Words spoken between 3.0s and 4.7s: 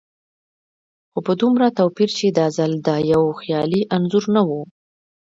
يو خيالي انځور نه و.